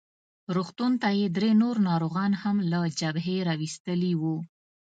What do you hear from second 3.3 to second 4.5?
راوستلي وو.